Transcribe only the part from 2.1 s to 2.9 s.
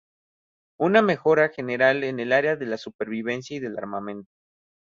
el área de la